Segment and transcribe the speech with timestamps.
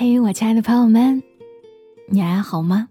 [0.00, 1.20] 嘿，我亲爱的朋友们，
[2.06, 2.88] 你还好吗？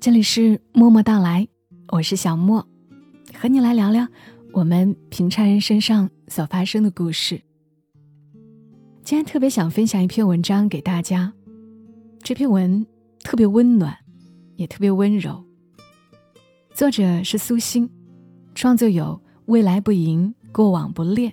[0.00, 1.46] 这里是默默到来，
[1.92, 2.66] 我是小莫，
[3.36, 4.08] 和你来聊聊
[4.52, 7.40] 我们平常人身上所发生的故事。
[9.04, 11.32] 今天特别想分享一篇文章给大家，
[12.20, 12.84] 这篇文
[13.20, 13.96] 特别温暖，
[14.56, 15.44] 也特别温柔。
[16.74, 17.88] 作者是苏欣，
[18.56, 19.04] 创作有
[19.44, 21.30] 《未来不迎，过往不恋》，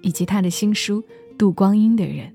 [0.00, 1.02] 以及他的新书
[1.36, 2.30] 《度光阴的人》。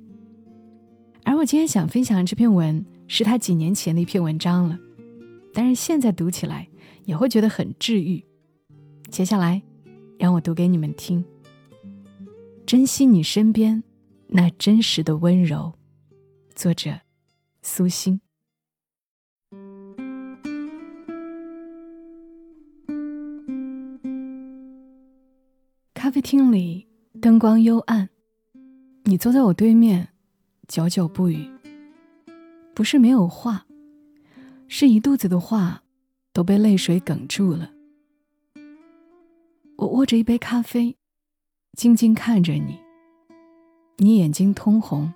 [1.42, 4.78] 我今天想分享的这篇文，是他几年前的一篇文章了，
[5.56, 6.70] 但是现在读起来
[7.06, 8.24] 也会觉得很治愈。
[9.10, 9.60] 接下来，
[10.20, 11.26] 让我读给你们听。
[12.64, 13.84] 珍惜你身边
[14.28, 15.74] 那真实的温柔，
[16.54, 17.00] 作者
[17.64, 18.22] 苏欣。
[25.96, 26.86] 咖啡厅里
[27.20, 28.10] 灯光幽暗，
[29.06, 30.10] 你坐在我对面。
[30.72, 31.50] 久久不语，
[32.74, 33.66] 不是没有话，
[34.70, 35.84] 是一肚子的话
[36.32, 37.74] 都被泪水哽住了。
[39.76, 40.96] 我握着一杯咖啡，
[41.74, 42.80] 静静看着你，
[43.98, 45.14] 你眼睛通红，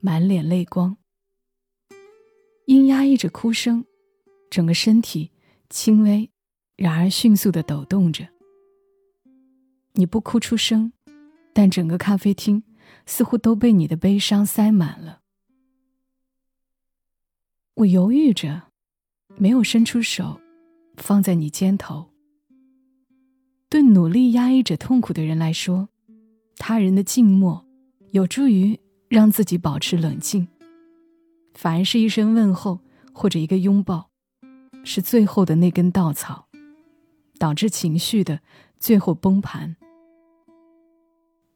[0.00, 0.98] 满脸泪光，
[2.66, 3.86] 因压抑着哭声，
[4.50, 5.30] 整个身体
[5.70, 6.30] 轻微，
[6.76, 8.28] 然而迅速的抖动着。
[9.94, 10.92] 你不哭出声，
[11.54, 12.62] 但整个咖啡厅。
[13.06, 15.20] 似乎都被你的悲伤塞满了。
[17.74, 18.62] 我犹豫着，
[19.36, 20.40] 没有伸出手，
[20.96, 22.10] 放在你肩头。
[23.68, 25.88] 对努力压抑着痛苦的人来说，
[26.56, 27.66] 他人的静默
[28.12, 30.46] 有助于让自己保持冷静，
[31.54, 32.78] 反而是一声问候
[33.12, 34.10] 或者一个拥抱，
[34.84, 36.46] 是最后的那根稻草，
[37.38, 38.40] 导致情绪的
[38.78, 39.76] 最后崩盘。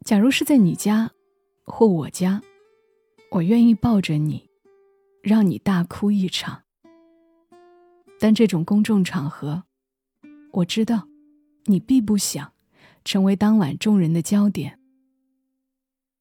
[0.05, 1.13] 假如是在你家。
[1.69, 2.43] 或我家，
[3.31, 4.49] 我愿意抱着你，
[5.23, 6.63] 让你大哭一场。
[8.19, 9.65] 但这种公众场合，
[10.53, 11.07] 我知道，
[11.67, 12.53] 你必不想
[13.05, 14.81] 成为当晚众人的焦点。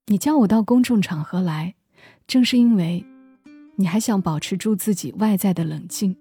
[0.07, 1.75] 你叫我到公众场合来，
[2.27, 3.03] 正是因为，
[3.77, 6.17] 你还想保持住自己外在的冷静，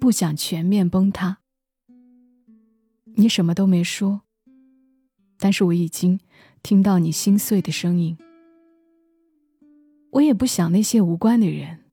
[0.00, 1.38] 不想全面崩塌。
[3.16, 4.22] 你什么都没说，
[5.38, 6.18] 但是我已经
[6.62, 8.16] 听到你心碎的声音。
[10.10, 11.84] 我也不想那些无关的人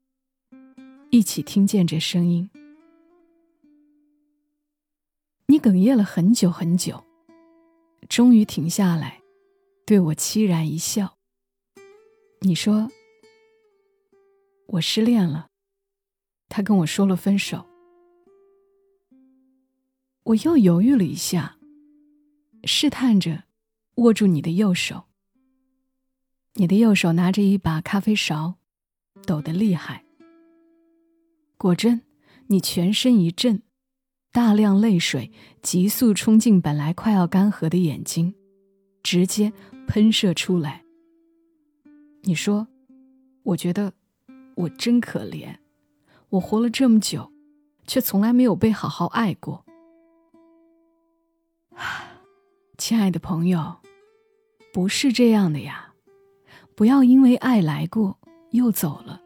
[1.09, 2.50] 一起听见这声音。
[5.48, 7.03] 你哽咽了很久很久，
[8.09, 9.22] 终于停下来，
[9.86, 11.18] 对我凄然一笑。
[12.42, 12.90] 你说
[14.68, 15.50] ：“我失恋了。”
[16.50, 17.66] 他跟我说了分手。
[20.24, 21.58] 我又犹豫了一下，
[22.64, 23.44] 试探着
[23.96, 25.05] 握住你的右手。
[26.58, 28.56] 你的右手拿着一把咖啡勺，
[29.26, 30.06] 抖得厉害。
[31.58, 32.02] 果真，
[32.48, 33.62] 你全身一震，
[34.32, 38.34] 大量泪水急速冲进本来快要干涸的眼睛，
[39.04, 39.52] 直接
[39.86, 40.86] 喷射出来。
[42.22, 42.70] 你说
[43.44, 43.92] ：“我觉得
[44.56, 45.58] 我真可怜，
[46.30, 47.34] 我活了这么久，
[47.86, 49.66] 却从来没有被好好爱过。
[52.80, 53.82] ”亲爱的朋友，
[54.72, 55.84] 不是这样的呀。
[56.75, 58.19] 不要因为爱来过
[58.52, 59.22] 又走了，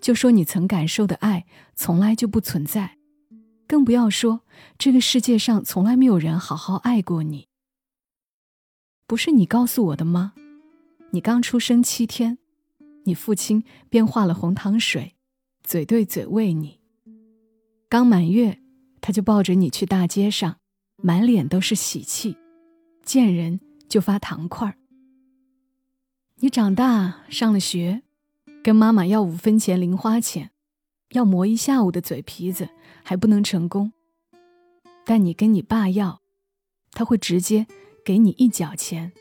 [0.00, 1.46] 就说你曾感受的爱
[1.76, 2.98] 从来就不存在，
[3.68, 4.40] 更不要说
[4.76, 7.46] 这个世界上从来没有人好好爱过你。
[9.06, 10.34] 不是你告诉我的吗？
[11.12, 12.38] 你刚出生七天，
[13.04, 15.14] 你父亲便化了红糖水，
[15.62, 16.80] 嘴对嘴喂你；
[17.88, 18.60] 刚满月，
[19.00, 20.56] 他就抱着你去大街上，
[20.96, 22.36] 满脸都是喜气，
[23.04, 24.76] 见人就发糖块儿。
[26.42, 28.00] 你长大上了学，
[28.62, 30.52] 跟妈妈要五分钱零花钱，
[31.10, 32.70] 要磨一下午的嘴皮子
[33.04, 33.92] 还不能成功。
[35.04, 36.22] 但你跟你爸要，
[36.92, 37.66] 他会直接
[38.02, 39.12] 给你一角钱。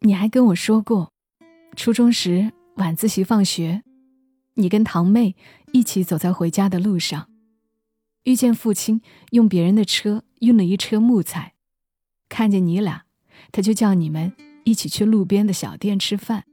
[0.00, 1.12] 你还跟我说过，
[1.76, 3.84] 初中时晚自习放学，
[4.54, 5.36] 你跟堂妹
[5.72, 7.28] 一起走在回家的路上，
[8.24, 9.00] 遇见父亲
[9.30, 11.54] 用别人的车运了一车木材，
[12.28, 13.04] 看见你俩，
[13.52, 14.32] 他就叫你们。
[14.64, 16.44] 一起去路边的小店吃饭，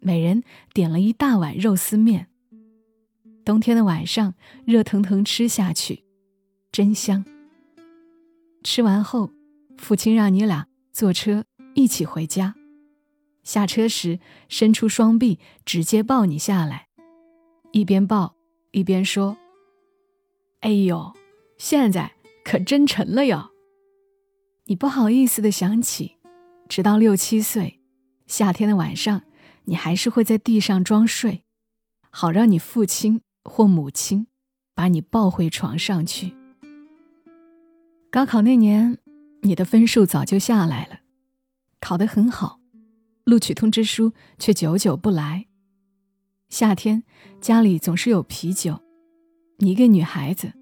[0.00, 0.42] 每人
[0.72, 2.28] 点了一大碗肉丝面。
[3.44, 4.34] 冬天的晚上，
[4.64, 6.04] 热腾腾吃下去，
[6.70, 7.24] 真香。
[8.62, 9.30] 吃完后，
[9.78, 11.44] 父亲让你俩坐车
[11.74, 12.54] 一起回家。
[13.42, 16.88] 下车时，伸出双臂直接抱你下来，
[17.72, 18.34] 一边抱
[18.72, 19.38] 一边说
[20.60, 21.14] ：“哎呦，
[21.56, 22.12] 现在
[22.44, 23.50] 可真沉了哟。”
[24.66, 26.17] 你不好意思的想起。
[26.68, 27.80] 直到六七岁，
[28.26, 29.22] 夏天的晚上，
[29.64, 31.44] 你还是会在地上装睡，
[32.10, 34.26] 好让你父亲或母亲
[34.74, 36.34] 把你抱回床上去。
[38.10, 38.98] 高考那年，
[39.42, 41.00] 你的分数早就下来了，
[41.80, 42.60] 考得很好，
[43.24, 45.46] 录取通知书却久久不来。
[46.50, 47.02] 夏天
[47.40, 48.80] 家里总是有啤酒，
[49.58, 50.52] 你一个女孩子，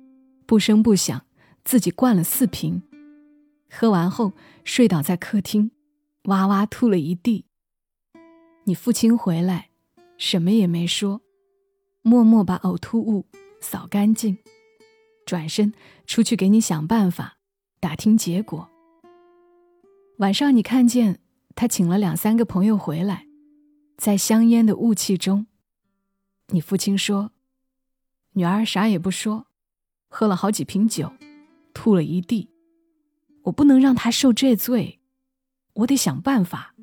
[0.47, 1.26] 不声不响
[1.64, 2.82] 自己灌了四瓶，
[3.70, 4.32] 喝完后
[4.64, 5.70] 睡倒在客厅，
[6.26, 7.46] 哇哇吐了一地。
[8.64, 9.70] 你父亲回来，
[10.19, 11.20] 什么也没说，
[12.02, 13.26] 默默把呕吐物
[13.61, 14.38] 扫干净，
[15.25, 15.73] 转身
[16.06, 17.38] 出去给你想办法，
[17.78, 18.69] 打听结果。
[20.19, 21.20] 晚上你看见
[21.55, 23.26] 他请了两三个朋友回来，
[23.96, 25.46] 在香烟的雾气中，
[26.49, 27.31] 你父亲说
[28.34, 29.46] ：“女儿啥也不说，
[30.08, 31.12] 喝了好几瓶酒，
[31.72, 32.50] 吐了一地，
[33.44, 34.99] 我不能让他受这罪，
[35.76, 36.75] 我得想办法。”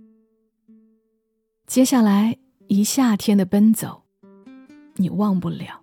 [1.67, 2.37] 接下来
[2.67, 4.03] 一夏天的奔走，
[4.95, 5.81] 你忘不了。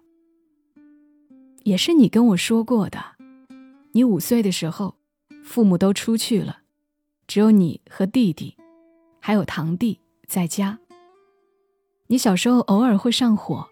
[1.64, 3.16] 也是你跟我说过的，
[3.92, 4.96] 你五岁的时候，
[5.44, 6.62] 父母都出去了，
[7.26, 8.56] 只有你和弟弟，
[9.20, 10.78] 还有堂弟在家。
[12.06, 13.68] 你小时候偶尔会上火，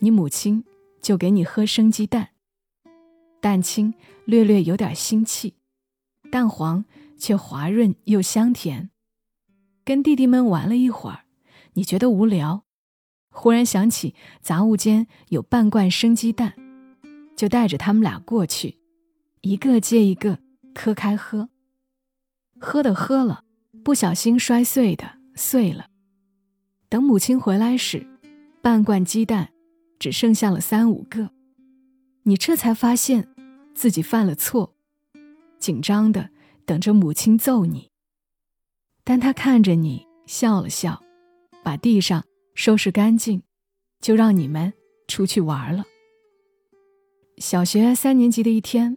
[0.00, 0.64] 你母亲
[1.02, 2.30] 就给你喝生鸡蛋，
[3.40, 5.54] 蛋清略略有点腥气，
[6.30, 6.84] 蛋黄
[7.18, 8.90] 却滑润又香甜。
[9.84, 11.24] 跟弟弟们玩了一会儿。
[11.74, 12.64] 你觉得无聊，
[13.30, 16.54] 忽然想起杂物间有半罐生鸡蛋，
[17.36, 18.78] 就带着他们俩过去，
[19.42, 20.40] 一个接一个
[20.74, 21.50] 磕开喝。
[22.58, 23.44] 喝的喝了，
[23.84, 25.86] 不小心摔碎的碎了。
[26.88, 28.04] 等母亲回来时，
[28.60, 29.52] 半罐鸡蛋
[30.00, 31.30] 只剩下了三五个，
[32.24, 33.28] 你这才发现
[33.72, 34.74] 自己犯了错，
[35.60, 36.30] 紧张的
[36.68, 37.90] 等着母亲揍你。
[39.02, 41.02] 但他看着你笑了笑。
[41.64, 42.24] 把地上
[42.54, 43.42] 收拾干净，
[44.00, 44.72] 就让你们
[45.06, 45.84] 出去玩了。
[47.36, 48.96] 小学三年级的一天，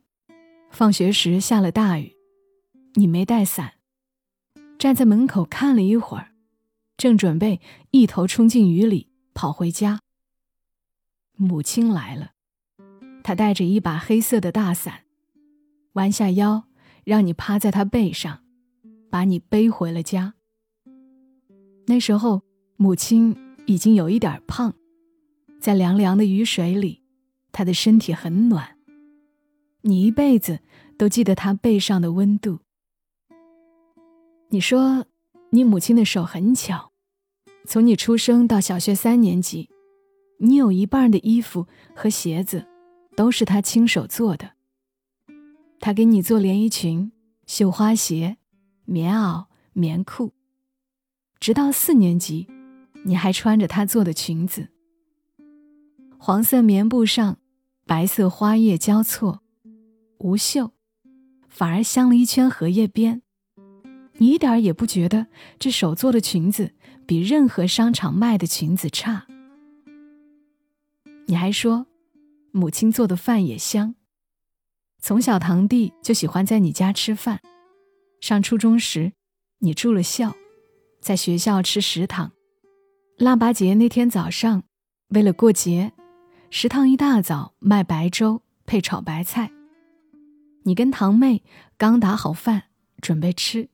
[0.70, 2.16] 放学时下了大雨，
[2.94, 3.74] 你没带伞，
[4.80, 6.32] 站在门口看了一会儿，
[6.96, 7.60] 正准备
[7.90, 10.00] 一头冲进雨里跑回家。
[11.36, 12.32] 母亲来了，
[13.22, 15.04] 她带着一把黑色的大伞，
[15.94, 16.64] 弯下腰
[17.04, 18.44] 让你趴在他背上，
[19.10, 20.34] 把你背回了家。
[21.88, 22.44] 那时候。
[22.78, 23.38] 母亲
[23.68, 24.74] 已经有一点胖，
[25.60, 27.04] 在凉凉的雨水里，
[27.52, 28.76] 她的身体很暖。
[29.82, 30.62] 你一辈子
[30.98, 32.62] 都记得她背上的温度。
[34.50, 35.06] 你说，
[35.52, 36.92] 你母亲的手很巧，
[37.68, 39.70] 从你出生到小学三年级，
[40.40, 42.66] 你有一半的衣服和鞋子
[43.16, 44.54] 都是她亲手做的。
[45.82, 47.12] 她给你做连衣裙、
[47.48, 48.38] 绣花鞋、
[48.86, 50.32] 棉袄、棉裤，
[51.40, 52.48] 直到四年级。
[53.04, 54.70] 你还穿着她做的裙子，
[56.20, 57.40] 黄色棉布上，
[57.88, 59.42] 白色花叶交错，
[60.20, 60.72] 无袖，
[61.50, 63.24] 反而镶了一圈荷叶边。
[64.18, 65.26] 你一点也不觉得
[65.58, 66.76] 这手做的裙子
[67.08, 69.26] 比任何商场卖的裙子差。
[71.26, 71.88] 你还说，
[72.52, 73.96] 母亲做的饭也香。
[75.04, 77.40] 从小堂弟就喜欢在你家吃饭。
[78.20, 79.14] 上初中时，
[79.58, 80.36] 你住了校，
[81.00, 82.32] 在学校吃食堂。
[83.18, 84.64] 腊八节那天早上，
[85.10, 85.92] 为了过节，
[86.52, 89.52] 食堂一大早卖白粥配炒白菜。
[90.66, 91.42] 你跟堂妹
[91.80, 92.66] 刚打好饭
[93.02, 93.70] 准备吃，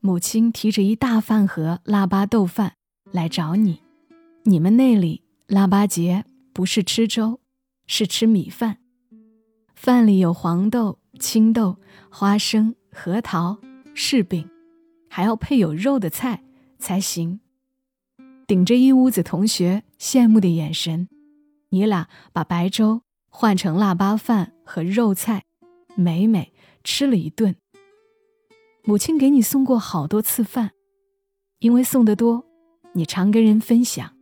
[0.00, 2.76] 母亲提着一大饭盒腊八豆饭
[3.12, 3.82] 来找你。
[4.44, 7.40] 你们那里腊八节不是吃粥，
[7.86, 8.78] 是吃米饭，
[9.82, 11.78] 饭里有黄豆、青豆、
[12.10, 13.56] 花生、核桃、
[13.94, 14.46] 柿饼，
[15.08, 16.44] 还要配有肉的菜
[16.78, 17.40] 才行。
[18.46, 21.08] 顶着一屋子同学羡慕的眼神，
[21.70, 25.44] 你俩把白粥换成腊八饭和肉菜，
[25.94, 26.52] 美美
[26.84, 27.56] 吃了一顿。
[28.84, 30.72] 母亲给你送过好多次饭，
[31.60, 32.44] 因为送得多，
[32.92, 34.14] 你常跟人分享。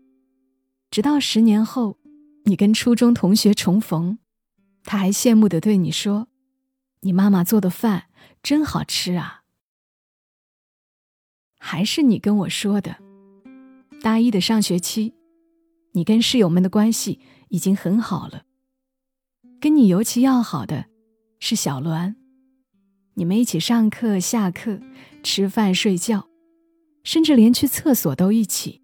[0.89, 1.99] 直到十年后，
[2.45, 4.19] 你跟初中同学重逢，
[4.91, 6.29] 他还羡慕地对你说
[7.05, 8.05] ：“你妈妈做的饭
[8.43, 9.43] 真好吃啊。”
[11.61, 12.97] 还是你跟我说的。
[14.01, 15.13] 大一的上学期，
[15.93, 18.45] 你跟室友们的关系已经很好了。
[19.61, 20.87] 跟你尤其要好的
[21.39, 22.15] 是小栾，
[23.13, 24.81] 你们一起上课、下课、
[25.23, 26.31] 吃饭、睡觉，
[27.05, 28.81] 甚至连去厕所都一起。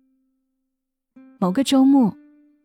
[1.40, 2.14] 某个周末，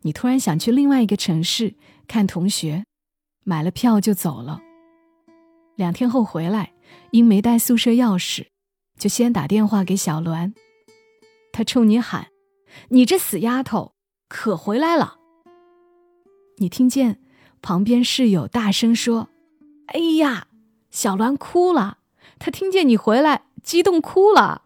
[0.01, 2.83] 你突然想去另外一个城市看同学，
[3.43, 4.61] 买了票就走了。
[5.75, 6.73] 两天后回来，
[7.11, 8.47] 因没带宿舍钥匙，
[8.97, 10.53] 就先打电话给小栾，
[11.51, 12.27] 他冲你喊。
[12.89, 13.93] 你这死丫头，
[14.27, 15.17] 可回来了！”
[16.57, 17.21] 你听见
[17.61, 19.29] 旁边室友大声说
[19.87, 20.47] ：“哎呀，
[20.91, 21.99] 小栾哭了，
[22.37, 24.63] 她听见你回来，激动哭了。”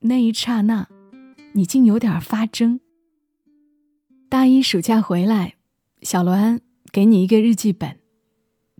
[0.00, 0.88] 那一刹那，
[1.52, 2.80] 你竟有点发怔。
[4.28, 5.54] 大一暑假回来，
[6.02, 6.60] 小栾
[6.94, 7.98] 给你一个日记本，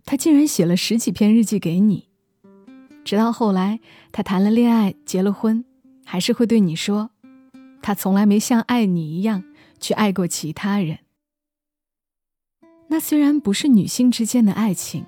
[0.05, 2.07] 他竟然写了十几篇日记给你。
[3.03, 3.81] 直到后来，
[4.13, 5.65] 他谈了恋爱，结了婚，
[6.05, 7.09] 还是会对你说，
[7.81, 9.43] 他从来没像爱你一样
[9.81, 10.99] 去爱过其他人。
[12.87, 15.05] 那虽然不是女性之间的爱情，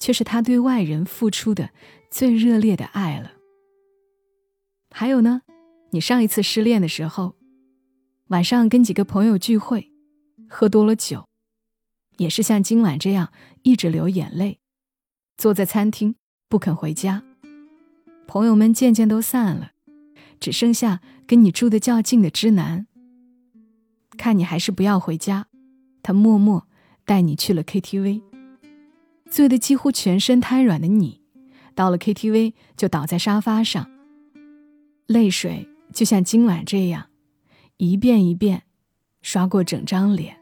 [0.00, 1.70] 却是他对外人付出的
[2.10, 3.30] 最热烈的爱了。
[4.90, 5.42] 还有呢，
[5.90, 7.36] 你上一次失恋的时候，
[8.30, 9.92] 晚上跟几个朋友聚会，
[10.48, 11.28] 喝多了酒，
[12.18, 14.58] 也是像今晚这样一直流眼泪，
[15.36, 16.14] 坐在餐厅
[16.48, 17.22] 不肯回家。
[18.26, 19.72] 朋友们渐渐都散了，
[20.40, 22.86] 只剩下跟你住的较近的知南。
[24.16, 25.46] 看你还是不要回家，
[26.02, 26.68] 他默默
[27.04, 28.22] 带你去了 KTV。
[29.30, 31.22] 醉得几乎全身瘫软的你，
[31.74, 33.90] 到了 KTV 就倒在沙发上。
[35.06, 37.08] 泪水就像今晚这样，
[37.78, 38.64] 一遍一遍
[39.22, 40.41] 刷过整张脸。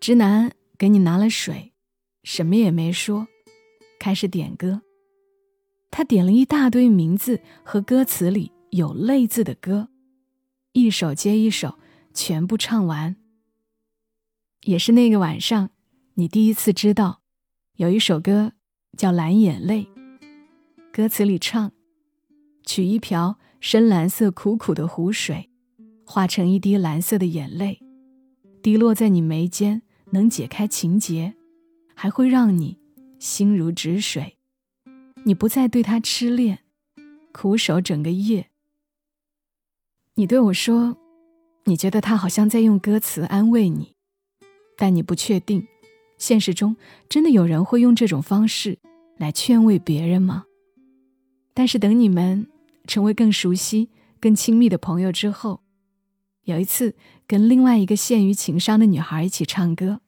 [0.00, 1.74] 直男给你拿了水，
[2.22, 3.28] 什么也没说，
[3.98, 4.80] 开始点歌。
[5.90, 9.90] 他点了一大堆名字和歌词里有“泪”字的歌，
[10.72, 11.78] 一首接一首，
[12.14, 13.16] 全部唱完。
[14.62, 15.68] 也是那个晚上，
[16.14, 17.20] 你第一次知道，
[17.76, 18.52] 有一首歌
[18.96, 19.84] 叫《蓝眼泪》，
[20.90, 21.70] 歌词里唱。
[22.64, 25.50] 取一瓢深蓝色苦苦的湖水，
[26.06, 27.80] 化成一滴蓝色的眼泪，
[28.62, 31.34] 滴落在你眉间，能解开情结，
[31.94, 32.78] 还会让你
[33.18, 34.36] 心如止水。
[35.24, 36.60] 你不再对他痴恋，
[37.32, 38.50] 苦守整个夜。
[40.14, 40.96] 你对我说，
[41.64, 43.94] 你觉得他好像在用歌词安慰你，
[44.76, 45.66] 但你不确定，
[46.18, 46.76] 现实中
[47.08, 48.78] 真的有人会用这种方式
[49.16, 50.44] 来劝慰别人吗？
[51.54, 52.46] 但是等你们。
[52.86, 55.60] 成为更熟悉、更亲密的朋友之后，
[56.50, 60.00] 有一次跟另外一个陷于情伤的女孩一起唱歌，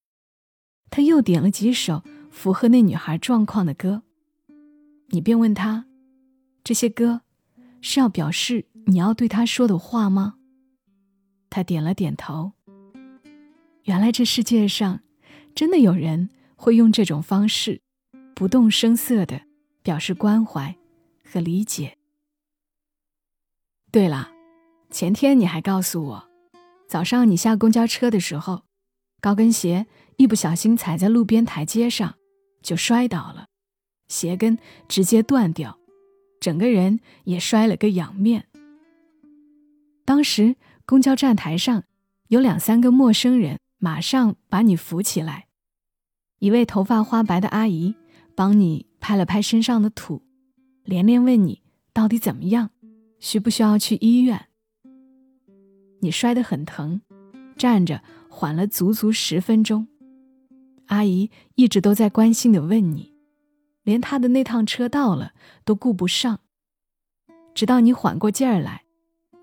[0.91, 4.03] 他又点了几首符合那女孩状况的歌。
[5.11, 5.87] 你便问他
[6.65, 7.21] ：“这些歌
[7.81, 10.35] 是要表示你要对他说的话吗？”
[11.49, 12.53] 他点了点头。
[13.85, 15.01] 原来这世界上
[15.55, 17.83] 真的有人会用这种方式，
[18.35, 19.43] 不动声色的
[19.83, 20.77] 表示关怀
[21.25, 21.99] 和理解。
[23.91, 24.31] 对了，
[24.91, 26.32] 前天你还告诉我，
[26.93, 28.65] 早上你下公交车的时候，
[29.19, 29.87] 高跟鞋
[30.19, 32.17] 一不小心踩在路边台阶上，
[32.63, 33.47] 就摔倒了，
[34.09, 34.59] 鞋跟
[34.89, 35.79] 直接断掉，
[36.39, 38.47] 整个人也摔了个仰面。
[40.05, 41.85] 当时公交站台上
[42.29, 45.47] 有两三个陌生人，马上把你扶起来，
[46.41, 47.95] 一位头发花白的阿姨
[48.37, 50.21] 帮你拍了拍身上的土，
[50.85, 51.63] 连连问你
[51.95, 52.69] 到底怎么样。
[53.19, 54.49] 需不需要去医院？
[56.03, 57.01] 你摔得很疼，
[57.57, 59.87] 站着缓了足足十分钟。
[60.87, 63.15] 阿姨一直都在关心的问你，
[63.85, 65.33] 连她的那趟车到了
[65.65, 66.41] 都顾不上。
[67.55, 68.85] 直到你缓过劲儿来，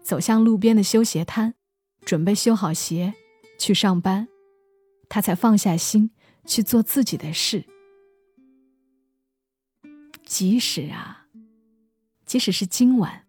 [0.03, 1.53] 走向路边的修鞋摊，
[2.05, 3.13] 准备修好鞋
[3.57, 4.27] 去上班，
[5.07, 6.11] 她才放下心
[6.45, 7.63] 去做自己的事。
[10.25, 11.27] 即使啊，
[12.25, 13.25] 即使是今晚。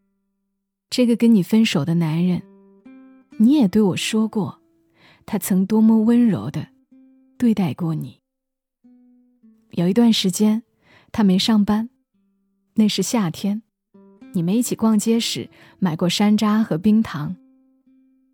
[0.90, 2.42] 这个跟你分手的男人，
[3.42, 4.61] 你也对我说过，
[5.25, 6.68] 他曾多么温柔的
[7.38, 8.20] 对待过你。
[9.70, 10.62] 有一段时间，
[11.11, 11.88] 他没上班，
[12.75, 13.62] 那是夏天，
[14.35, 17.35] 你们一起逛街时买过山楂和冰糖，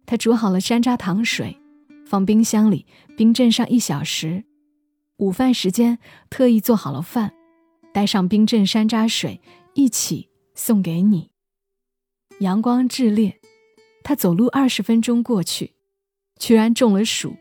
[0.07, 1.57] 他煮好了山楂糖水，
[2.05, 2.85] 放冰箱里
[3.17, 4.43] 冰镇上一小时，
[5.19, 7.33] 午饭时间特意做好了饭，
[7.95, 9.41] 带上冰镇山楂水
[9.75, 11.31] 一起送给你。
[12.41, 13.41] 阳光炽烈，
[14.09, 15.73] 他走路二十分钟过去，
[16.39, 17.35] 居然中了暑。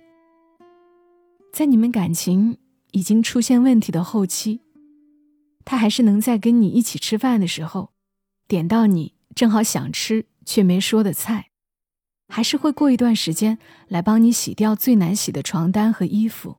[1.54, 2.58] 在你们感情
[2.92, 4.62] 已经出现问题的后期，
[5.64, 7.92] 他还是能在跟你一起吃饭的时候，
[8.48, 11.52] 点到你正好想吃却没说的菜，
[12.28, 16.58] 还是会过一段时间来帮你洗掉最难洗的床单和衣服。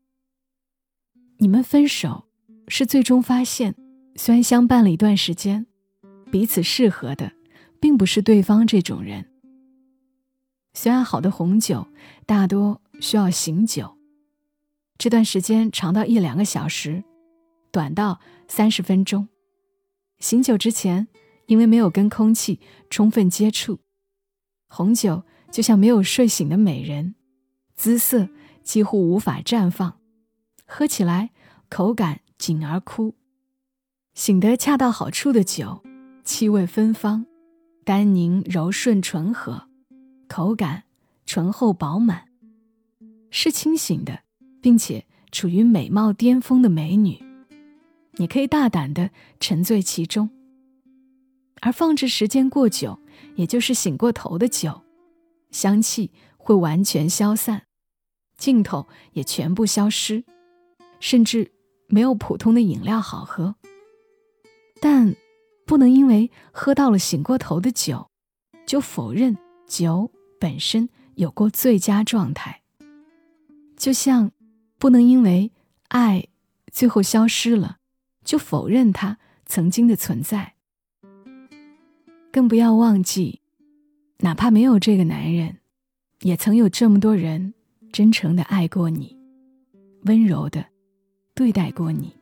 [1.39, 2.29] 你们分手
[2.69, 3.75] 是最终发现，
[4.15, 5.67] 虽然相伴了一段时间，
[6.31, 7.33] 彼此适合的。
[7.79, 9.29] 并不是对方这种人。
[10.76, 11.88] 虽然好的红酒
[12.26, 13.97] 大多需要醒酒，
[14.99, 17.02] 这段时间长到一两个小时，
[17.73, 19.26] 短到三十分钟。
[20.18, 21.09] 醒酒之前，
[21.47, 23.80] 因为没有跟空气充分接触，
[24.68, 27.14] 红酒就像没有睡醒的美人，
[27.75, 28.28] 姿色
[28.62, 29.99] 几乎无法绽放，
[30.66, 31.30] 喝起来
[31.71, 33.14] 口感紧而枯。
[34.12, 35.83] 醒得恰到好处的酒，
[36.23, 37.25] 气味芬芳，
[37.83, 39.71] 甘宁柔顺醇和，
[40.28, 40.85] 口感
[41.25, 42.28] 醇厚饱满，
[43.30, 44.21] 是清醒的，
[44.61, 47.23] 并且处于美貌巅峰的美女，
[48.12, 50.30] 你可以大胆的沉醉其中。
[51.61, 52.99] 而放置时间过久，
[53.35, 54.83] 也就是醒过头的酒，
[55.50, 57.62] 香气会完全消散，
[58.37, 60.25] 劲头也全部消失，
[61.00, 61.52] 甚至
[61.88, 63.56] 没有普通的饮料好喝。
[64.80, 65.16] 但，
[65.64, 68.11] 不能因为喝到了醒过头的酒，
[68.66, 69.37] 就否认
[69.67, 72.63] 酒本身有过最佳状态。
[73.77, 74.33] 就像，
[74.79, 75.53] 不能因为
[75.89, 76.29] 爱
[76.73, 77.79] 最后消失了，
[78.25, 80.55] 就否认它曾经的存在。
[82.33, 83.41] 更不要忘记，
[84.19, 85.59] 哪怕没有这个男人，
[86.23, 87.55] 也曾有这么多人
[87.93, 89.17] 真诚的爱过你，
[90.03, 90.67] 温柔的
[91.35, 92.15] 对待过你。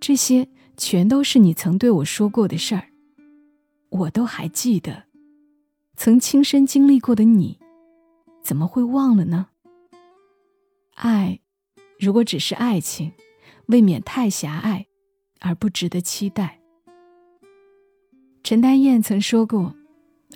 [0.00, 0.48] 这些。
[0.74, 2.88] 全都是你曾对我说过的事儿，
[3.90, 5.04] 我都还记得。
[6.04, 7.60] 曾亲身经历过的你，
[8.42, 9.50] 怎么会忘了呢？
[10.94, 11.38] 爱，
[11.96, 13.12] 如果只是爱情，
[13.66, 14.88] 未免太狭隘，
[15.38, 16.60] 而不值得期待。
[18.42, 19.76] 陈丹燕曾说过：“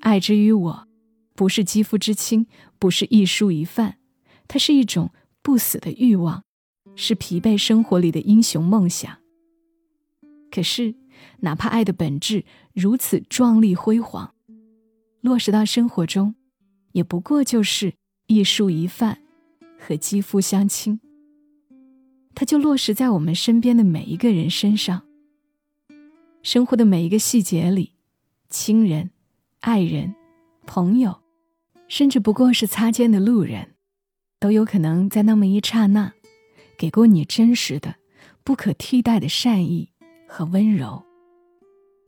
[0.02, 0.86] 爱之于我，
[1.34, 2.46] 不是肌肤之亲，
[2.78, 3.98] 不是一蔬一饭，
[4.46, 5.10] 它是一种
[5.42, 6.44] 不死的欲望，
[6.94, 9.18] 是疲惫生活里的英雄梦想。”
[10.48, 10.94] 可是，
[11.40, 14.35] 哪怕爱的本质如此壮丽辉煌，
[15.20, 16.34] 落实到生活中，
[16.92, 17.94] 也不过就是
[18.26, 19.18] 一蔬一饭
[19.78, 21.00] 和肌肤相亲。
[22.34, 25.02] 它就落实在我们身边的每一个人身上，
[26.42, 27.92] 生活的每一个细节里，
[28.50, 29.10] 亲人、
[29.60, 30.14] 爱人、
[30.66, 31.20] 朋友，
[31.88, 33.74] 甚至不过是擦肩的路人，
[34.38, 36.12] 都有可能在那么一刹那，
[36.76, 37.96] 给过你真实的、
[38.44, 39.90] 不可替代的善意。
[40.28, 41.04] 和温柔，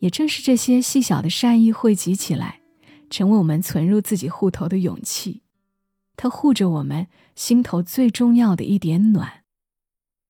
[0.00, 2.57] 也正是这些细小的善意汇集起来，
[3.10, 5.42] 成为我们存入自己户头的勇气。
[6.16, 9.44] 它护着我们心头最重要的一点暖，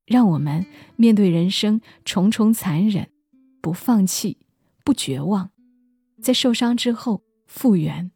[0.05, 3.11] 让我们面对人生重重残忍，
[3.61, 4.39] 不放弃，
[4.85, 5.51] 不绝望，
[6.21, 8.11] 在受伤之后复原，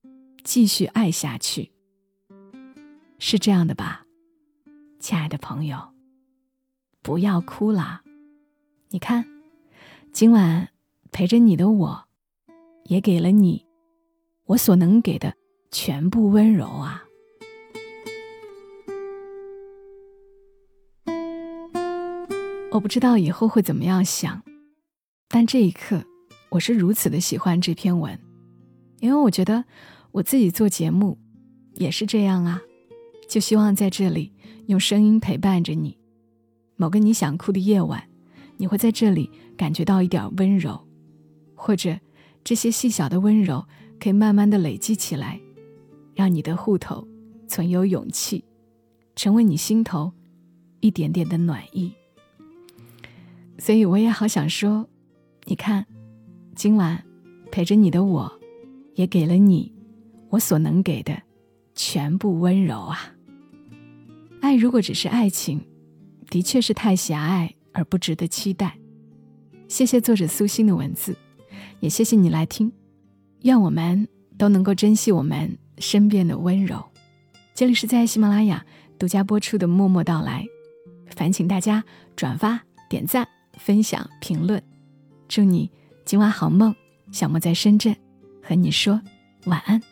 [0.44, 1.72] 继续爱下去。
[3.18, 4.04] 是这样的吧，
[4.98, 5.92] 亲爱的朋友，
[7.00, 8.02] 不要哭啦，
[8.90, 9.24] 你看。
[10.12, 10.68] 今晚
[11.10, 12.04] 陪着你的我，
[12.84, 13.64] 也给了你
[14.52, 15.34] 我所能给的
[15.70, 17.04] 全部温柔啊！
[22.70, 24.42] 我不知道以后会怎么样想，
[25.28, 26.04] 但这一刻
[26.50, 28.18] 我是如此的喜欢这篇文，
[29.00, 29.64] 因为我觉得
[30.10, 31.16] 我自己做节目
[31.76, 32.60] 也是这样啊，
[33.26, 34.34] 就希望在这里
[34.66, 35.96] 用声音陪伴着你，
[36.76, 38.06] 某个你想哭的夜晚。
[38.58, 40.86] 你会在这里感觉到一点温柔，
[41.54, 41.98] 或者
[42.44, 43.66] 这些细小的温柔
[44.02, 45.40] 可以慢慢的累积起来，
[46.16, 47.06] 让你的户头
[47.46, 48.42] 存有勇气，
[49.14, 50.12] 成为你心头
[50.80, 51.92] 一点点的暖意。
[53.58, 54.88] 所以我也好想说，
[55.44, 55.86] 你看，
[56.56, 57.04] 今晚
[57.52, 58.40] 陪着你的我，
[58.96, 59.72] 也给了你
[60.30, 61.22] 我所能给的
[61.76, 63.14] 全部温柔啊。
[64.40, 65.64] 爱如果只是爱情，
[66.28, 67.54] 的确是太狭隘。
[67.74, 68.78] 而不值得期待。
[69.66, 71.16] 谢谢作者苏欣的文字，
[71.80, 72.70] 也谢谢你来听。
[73.42, 76.82] 愿我们都能够珍惜我们身边的温柔。
[77.54, 78.64] 这里是在喜马拉雅
[78.98, 80.46] 独家播出的《默默到来》，
[81.16, 81.84] 烦请大家
[82.16, 83.26] 转发、点赞、
[83.58, 84.62] 分享、评论。
[85.28, 85.70] 祝你
[86.04, 86.74] 今晚好梦。
[87.10, 87.94] 小莫在深圳，
[88.42, 88.98] 和你说
[89.44, 89.91] 晚安。